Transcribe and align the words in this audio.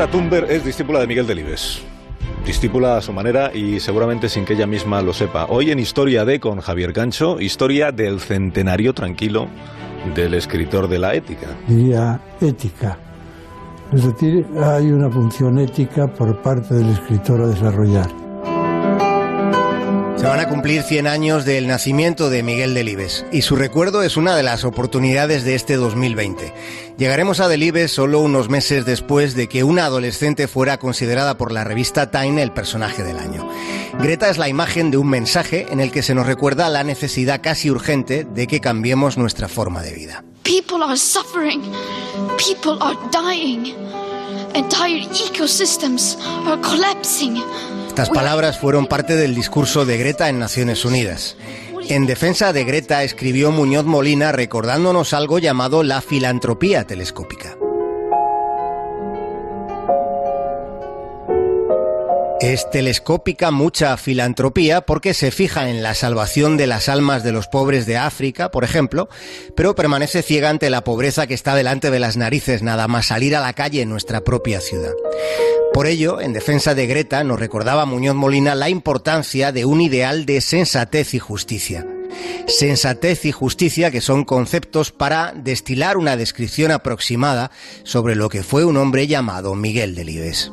Greta 0.00 0.12
Thunberg 0.12 0.50
es 0.50 0.64
discípula 0.64 0.98
de 1.00 1.06
Miguel 1.06 1.26
Delibes. 1.26 1.82
Discípula 2.46 2.96
a 2.96 3.02
su 3.02 3.12
manera 3.12 3.54
y 3.54 3.80
seguramente 3.80 4.30
sin 4.30 4.46
que 4.46 4.54
ella 4.54 4.66
misma 4.66 5.02
lo 5.02 5.12
sepa. 5.12 5.44
Hoy 5.50 5.72
en 5.72 5.78
Historia 5.78 6.24
de 6.24 6.40
con 6.40 6.62
Javier 6.62 6.94
Cancho, 6.94 7.38
historia 7.38 7.92
del 7.92 8.18
centenario 8.18 8.94
tranquilo 8.94 9.46
del 10.14 10.32
escritor 10.32 10.88
de 10.88 10.98
la 11.00 11.14
ética. 11.14 11.48
Diría 11.68 12.18
ética. 12.40 12.96
Es 13.92 14.06
decir, 14.06 14.46
hay 14.56 14.90
una 14.90 15.10
función 15.10 15.58
ética 15.58 16.06
por 16.06 16.40
parte 16.40 16.76
del 16.76 16.88
escritor 16.88 17.42
a 17.42 17.48
desarrollar. 17.48 18.19
Se 20.20 20.26
van 20.26 20.38
a 20.38 20.48
cumplir 20.50 20.82
100 20.82 21.06
años 21.06 21.46
del 21.46 21.66
nacimiento 21.66 22.28
de 22.28 22.42
Miguel 22.42 22.74
Delibes 22.74 23.24
y 23.32 23.40
su 23.40 23.56
recuerdo 23.56 24.02
es 24.02 24.18
una 24.18 24.36
de 24.36 24.42
las 24.42 24.64
oportunidades 24.64 25.44
de 25.44 25.54
este 25.54 25.76
2020. 25.76 26.52
Llegaremos 26.98 27.40
a 27.40 27.48
Delibes 27.48 27.90
solo 27.90 28.20
unos 28.20 28.50
meses 28.50 28.84
después 28.84 29.34
de 29.34 29.48
que 29.48 29.64
una 29.64 29.86
adolescente 29.86 30.46
fuera 30.46 30.76
considerada 30.76 31.38
por 31.38 31.52
la 31.52 31.64
revista 31.64 32.10
Time 32.10 32.42
el 32.42 32.52
personaje 32.52 33.02
del 33.02 33.18
año. 33.18 33.48
Greta 33.98 34.28
es 34.28 34.36
la 34.36 34.50
imagen 34.50 34.90
de 34.90 34.98
un 34.98 35.08
mensaje 35.08 35.66
en 35.70 35.80
el 35.80 35.90
que 35.90 36.02
se 36.02 36.14
nos 36.14 36.26
recuerda 36.26 36.68
la 36.68 36.84
necesidad 36.84 37.40
casi 37.42 37.70
urgente 37.70 38.24
de 38.24 38.46
que 38.46 38.60
cambiemos 38.60 39.16
nuestra 39.16 39.48
forma 39.48 39.80
de 39.80 39.94
vida. 39.94 40.22
People 40.42 40.84
are 40.84 40.98
suffering. 40.98 41.62
People 42.36 42.76
are 42.82 42.98
dying. 43.10 43.74
Entire 44.54 45.00
ecosystems 45.14 46.18
are 46.46 46.60
collapsing. 46.60 47.42
Estas 48.00 48.16
palabras 48.16 48.58
fueron 48.58 48.86
parte 48.86 49.14
del 49.14 49.34
discurso 49.34 49.84
de 49.84 49.98
Greta 49.98 50.30
en 50.30 50.38
Naciones 50.38 50.86
Unidas. 50.86 51.36
En 51.90 52.06
defensa 52.06 52.54
de 52.54 52.64
Greta 52.64 53.02
escribió 53.02 53.50
Muñoz 53.50 53.84
Molina 53.84 54.32
recordándonos 54.32 55.12
algo 55.12 55.38
llamado 55.38 55.82
la 55.82 56.00
filantropía 56.00 56.86
telescópica. 56.86 57.58
Es 62.40 62.70
telescópica 62.70 63.50
mucha 63.50 63.98
filantropía 63.98 64.80
porque 64.80 65.12
se 65.12 65.30
fija 65.30 65.68
en 65.68 65.82
la 65.82 65.92
salvación 65.92 66.56
de 66.56 66.66
las 66.66 66.88
almas 66.88 67.22
de 67.22 67.32
los 67.32 67.48
pobres 67.48 67.84
de 67.84 67.98
África, 67.98 68.50
por 68.50 68.64
ejemplo, 68.64 69.10
pero 69.54 69.74
permanece 69.74 70.22
ciega 70.22 70.48
ante 70.48 70.70
la 70.70 70.82
pobreza 70.82 71.26
que 71.26 71.34
está 71.34 71.54
delante 71.54 71.90
de 71.90 71.98
las 71.98 72.16
narices 72.16 72.62
nada 72.62 72.88
más 72.88 73.08
salir 73.08 73.36
a 73.36 73.40
la 73.40 73.52
calle 73.52 73.82
en 73.82 73.90
nuestra 73.90 74.22
propia 74.22 74.62
ciudad. 74.62 74.92
Por 75.74 75.86
ello, 75.86 76.22
en 76.22 76.32
defensa 76.32 76.74
de 76.74 76.86
Greta, 76.86 77.22
nos 77.24 77.38
recordaba 77.38 77.84
Muñoz 77.84 78.14
Molina 78.14 78.54
la 78.54 78.70
importancia 78.70 79.52
de 79.52 79.66
un 79.66 79.82
ideal 79.82 80.24
de 80.24 80.40
sensatez 80.40 81.12
y 81.12 81.18
justicia. 81.18 81.86
Sensatez 82.46 83.26
y 83.26 83.32
justicia 83.32 83.90
que 83.90 84.00
son 84.00 84.24
conceptos 84.24 84.92
para 84.92 85.34
destilar 85.36 85.98
una 85.98 86.16
descripción 86.16 86.72
aproximada 86.72 87.50
sobre 87.84 88.16
lo 88.16 88.30
que 88.30 88.42
fue 88.42 88.64
un 88.64 88.78
hombre 88.78 89.06
llamado 89.06 89.54
Miguel 89.54 89.94
Delibes. 89.94 90.50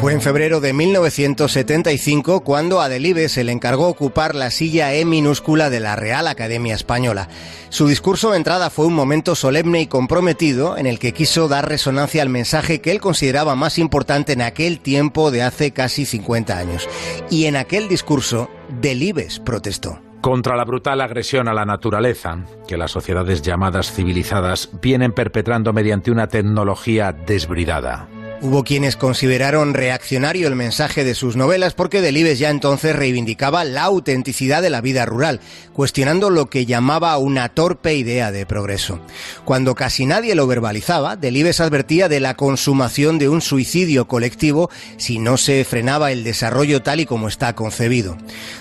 Fue 0.00 0.12
en 0.12 0.20
febrero 0.20 0.60
de 0.60 0.72
1975 0.72 2.44
cuando 2.44 2.80
a 2.80 2.88
Delibes 2.88 3.32
se 3.32 3.42
le 3.42 3.50
encargó 3.50 3.88
ocupar 3.88 4.36
la 4.36 4.50
silla 4.50 4.94
E 4.94 5.04
minúscula 5.04 5.70
de 5.70 5.80
la 5.80 5.96
Real 5.96 6.28
Academia 6.28 6.76
Española. 6.76 7.28
Su 7.68 7.88
discurso 7.88 8.30
de 8.30 8.36
entrada 8.36 8.70
fue 8.70 8.86
un 8.86 8.94
momento 8.94 9.34
solemne 9.34 9.80
y 9.80 9.86
comprometido 9.88 10.78
en 10.78 10.86
el 10.86 11.00
que 11.00 11.12
quiso 11.12 11.48
dar 11.48 11.68
resonancia 11.68 12.22
al 12.22 12.28
mensaje 12.28 12.80
que 12.80 12.92
él 12.92 13.00
consideraba 13.00 13.56
más 13.56 13.76
importante 13.76 14.34
en 14.34 14.42
aquel 14.42 14.78
tiempo 14.78 15.32
de 15.32 15.42
hace 15.42 15.72
casi 15.72 16.06
50 16.06 16.56
años. 16.56 16.88
Y 17.28 17.46
en 17.46 17.56
aquel 17.56 17.88
discurso, 17.88 18.48
Delibes 18.80 19.40
protestó 19.40 20.00
contra 20.20 20.56
la 20.56 20.64
brutal 20.64 21.00
agresión 21.00 21.48
a 21.48 21.54
la 21.54 21.64
naturaleza 21.64 22.44
que 22.66 22.76
las 22.76 22.90
sociedades 22.90 23.40
llamadas 23.40 23.92
civilizadas 23.92 24.68
vienen 24.82 25.12
perpetrando 25.12 25.72
mediante 25.72 26.10
una 26.10 26.26
tecnología 26.26 27.12
desbridada. 27.12 28.08
Hubo 28.40 28.62
quienes 28.62 28.94
consideraron 28.94 29.74
reaccionario 29.74 30.46
el 30.46 30.54
mensaje 30.54 31.02
de 31.02 31.16
sus 31.16 31.34
novelas 31.34 31.74
porque 31.74 32.00
Delibes 32.00 32.38
ya 32.38 32.50
entonces 32.50 32.94
reivindicaba 32.94 33.64
la 33.64 33.82
autenticidad 33.82 34.62
de 34.62 34.70
la 34.70 34.80
vida 34.80 35.04
rural, 35.04 35.40
cuestionando 35.72 36.30
lo 36.30 36.48
que 36.48 36.64
llamaba 36.64 37.18
una 37.18 37.48
torpe 37.48 37.96
idea 37.96 38.30
de 38.30 38.46
progreso. 38.46 39.00
Cuando 39.44 39.74
casi 39.74 40.06
nadie 40.06 40.36
lo 40.36 40.46
verbalizaba, 40.46 41.16
Delibes 41.16 41.58
advertía 41.60 42.08
de 42.08 42.20
la 42.20 42.36
consumación 42.36 43.18
de 43.18 43.28
un 43.28 43.40
suicidio 43.40 44.06
colectivo 44.06 44.70
si 44.98 45.18
no 45.18 45.36
se 45.36 45.64
frenaba 45.64 46.12
el 46.12 46.22
desarrollo 46.22 46.80
tal 46.80 47.00
y 47.00 47.06
como 47.06 47.26
está 47.26 47.56
concebido. 47.56 48.16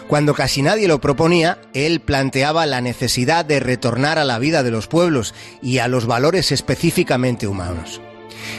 Cuando 0.07 0.33
casi 0.33 0.63
nadie 0.63 0.87
lo 0.87 0.99
proponía, 0.99 1.59
él 1.75 1.99
planteaba 1.99 2.65
la 2.65 2.81
necesidad 2.81 3.45
de 3.45 3.59
retornar 3.59 4.17
a 4.17 4.25
la 4.25 4.39
vida 4.39 4.63
de 4.63 4.71
los 4.71 4.87
pueblos 4.87 5.35
y 5.61 5.77
a 5.77 5.87
los 5.87 6.07
valores 6.07 6.51
específicamente 6.51 7.45
humanos. 7.45 8.01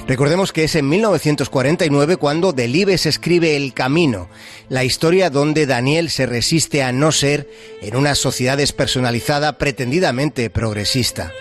Recordemos 0.06 0.52
que 0.52 0.64
es 0.64 0.74
en 0.74 0.88
1949 0.88 2.16
cuando 2.16 2.52
Delibes 2.52 3.06
escribe 3.06 3.56
El 3.56 3.74
Camino, 3.74 4.28
la 4.68 4.84
historia 4.84 5.30
donde 5.30 5.66
Daniel 5.66 6.10
se 6.10 6.26
resiste 6.26 6.82
a 6.82 6.92
no 6.92 7.12
ser, 7.12 7.48
en 7.82 7.96
una 7.96 8.14
sociedad 8.14 8.56
despersonalizada, 8.56 9.58
pretendidamente 9.58 10.50
progresista. 10.50 11.32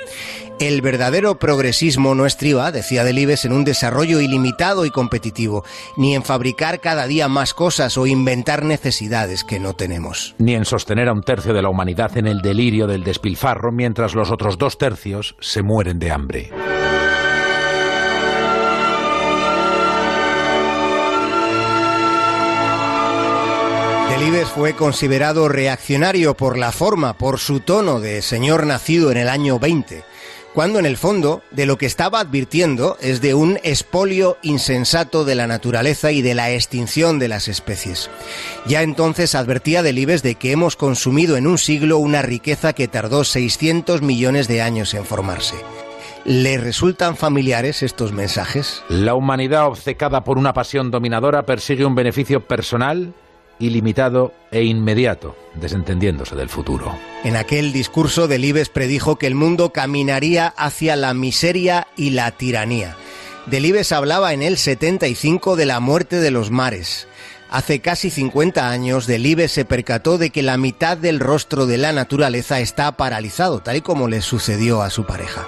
El 0.60 0.82
verdadero 0.82 1.38
progresismo 1.38 2.16
no 2.16 2.26
estriba, 2.26 2.72
decía 2.72 3.04
Delibes, 3.04 3.46
en 3.46 3.54
un 3.54 3.64
desarrollo 3.64 4.22
ilimitado 4.22 4.86
y 4.86 4.90
competitivo, 4.90 5.64
ni 5.98 6.16
en 6.16 6.24
fabricar 6.24 6.80
cada 6.80 7.06
día 7.06 7.28
más 7.28 7.54
cosas 7.54 7.96
o 7.98 8.08
inventar 8.08 8.66
necesidades 8.66 9.44
que 9.44 9.60
no 9.60 9.76
tenemos. 9.76 10.34
Ni 10.40 10.56
en 10.56 10.66
sostener 10.66 11.10
a 11.10 11.14
un 11.14 11.22
tercio 11.22 11.54
de 11.54 11.62
la 11.62 11.70
humanidad 11.70 12.18
en 12.18 12.26
el 12.26 12.42
delirio 12.42 12.88
del 12.88 13.04
despilfarro 13.04 13.72
mientras 13.72 14.16
los 14.16 14.32
otros 14.32 14.58
dos 14.58 14.80
tercios 14.80 15.36
se 15.40 15.62
mueren 15.62 16.00
de 16.00 16.12
hambre. 16.12 16.52
Delibes 24.20 24.48
fue 24.48 24.74
considerado 24.74 25.48
reaccionario 25.48 26.36
por 26.36 26.58
la 26.58 26.72
forma, 26.72 27.20
por 27.20 27.38
su 27.38 27.60
tono 27.60 28.00
de 28.00 28.24
señor 28.24 28.66
nacido 28.66 29.12
en 29.12 29.18
el 29.18 29.30
año 29.30 29.60
20, 29.60 30.04
cuando 30.56 30.80
en 30.80 30.88
el 30.88 30.98
fondo 30.98 31.44
de 31.52 31.68
lo 31.68 31.78
que 31.78 31.86
estaba 31.86 32.22
advirtiendo 32.22 32.98
es 33.00 33.22
de 33.22 33.36
un 33.36 33.60
espolio 33.62 34.38
insensato 34.42 35.24
de 35.24 35.36
la 35.36 35.46
naturaleza 35.46 36.12
y 36.12 36.24
de 36.24 36.34
la 36.34 36.50
extinción 36.52 37.20
de 37.20 37.28
las 37.28 37.48
especies. 37.48 38.10
Ya 38.66 38.82
entonces 38.82 39.36
advertía 39.36 39.84
Delibes 39.84 40.24
de 40.24 40.34
que 40.34 40.52
hemos 40.52 40.76
consumido 40.76 41.38
en 41.38 41.46
un 41.46 41.60
siglo 41.60 42.00
una 42.00 42.24
riqueza 42.24 42.74
que 42.74 42.88
tardó 42.88 43.24
600 43.24 44.02
millones 44.02 44.48
de 44.48 44.64
años 44.64 44.96
en 44.96 45.06
formarse. 45.06 45.58
¿Le 46.26 46.58
resultan 46.58 47.18
familiares 47.18 47.84
estos 47.84 48.14
mensajes? 48.14 48.82
La 48.90 49.14
humanidad 49.14 49.68
obcecada 49.68 50.24
por 50.24 50.40
una 50.40 50.54
pasión 50.54 50.90
dominadora 50.90 51.46
persigue 51.46 51.86
un 51.86 51.94
beneficio 51.94 52.42
personal 52.48 53.14
ilimitado 53.60 54.34
e 54.52 54.64
inmediato, 54.64 55.36
desentendiéndose 55.56 56.36
del 56.36 56.50
futuro. 56.50 56.98
En 57.24 57.36
aquel 57.36 57.74
discurso, 57.74 58.28
Delibes 58.28 58.70
predijo 58.70 59.18
que 59.18 59.28
el 59.28 59.36
mundo 59.36 59.72
caminaría 59.72 60.48
hacia 60.48 60.96
la 60.96 61.14
miseria 61.14 61.88
y 61.96 62.12
la 62.12 62.32
tiranía. 62.32 62.96
Delibes 63.46 63.92
hablaba 63.92 64.34
en 64.34 64.42
el 64.42 64.58
75 64.58 65.56
de 65.56 65.66
la 65.66 65.80
muerte 65.80 66.18
de 66.18 66.32
los 66.32 66.52
mares. 66.52 67.08
Hace 67.50 67.80
casi 67.80 68.10
50 68.10 68.70
años, 68.70 69.08
Delibes 69.08 69.54
se 69.54 69.64
percató 69.64 70.18
de 70.18 70.32
que 70.32 70.44
la 70.44 70.58
mitad 70.58 70.98
del 70.98 71.20
rostro 71.20 71.66
de 71.66 71.78
la 71.78 71.94
naturaleza 71.94 72.60
está 72.60 72.98
paralizado, 72.98 73.62
tal 73.62 73.78
y 73.78 73.82
como 73.82 74.10
le 74.10 74.22
sucedió 74.22 74.82
a 74.82 74.90
su 74.90 75.06
pareja. 75.06 75.46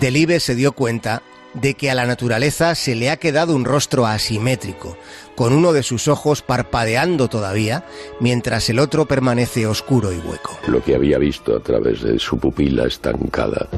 Delibes 0.00 0.42
se 0.42 0.54
dio 0.54 0.72
cuenta 0.72 1.22
de 1.54 1.74
que 1.74 1.90
a 1.90 1.94
la 1.94 2.06
naturaleza 2.06 2.74
se 2.74 2.94
le 2.94 3.10
ha 3.10 3.16
quedado 3.16 3.54
un 3.54 3.64
rostro 3.64 4.06
asimétrico, 4.06 4.96
con 5.34 5.52
uno 5.52 5.72
de 5.72 5.82
sus 5.82 6.08
ojos 6.08 6.42
parpadeando 6.42 7.28
todavía, 7.28 7.84
mientras 8.20 8.68
el 8.70 8.78
otro 8.78 9.06
permanece 9.06 9.66
oscuro 9.66 10.12
y 10.12 10.18
hueco. 10.18 10.58
Lo 10.66 10.82
que 10.82 10.94
había 10.94 11.18
visto 11.18 11.56
a 11.56 11.60
través 11.60 12.02
de 12.02 12.18
su 12.18 12.38
pupila 12.38 12.86
estancada 12.86 13.68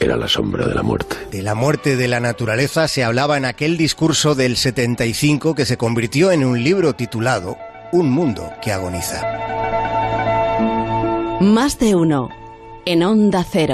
era 0.00 0.16
la 0.16 0.28
sombra 0.28 0.66
de 0.66 0.74
la 0.74 0.82
muerte. 0.82 1.16
De 1.30 1.42
la 1.42 1.54
muerte 1.54 1.96
de 1.96 2.08
la 2.08 2.20
naturaleza 2.20 2.86
se 2.88 3.04
hablaba 3.04 3.36
en 3.36 3.44
aquel 3.44 3.76
discurso 3.76 4.34
del 4.34 4.56
75 4.56 5.54
que 5.54 5.66
se 5.66 5.76
convirtió 5.76 6.30
en 6.30 6.44
un 6.44 6.62
libro 6.62 6.94
titulado 6.94 7.56
Un 7.92 8.10
mundo 8.10 8.52
que 8.62 8.72
agoniza. 8.72 9.22
Más 11.40 11.78
de 11.78 11.94
uno 11.94 12.30
en 12.84 13.02
Onda 13.02 13.44
Cero. 13.44 13.66